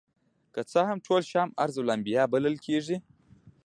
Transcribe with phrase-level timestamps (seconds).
[0.53, 2.97] که څه هم ټول شام ارض الانبیاء بلل کیږي.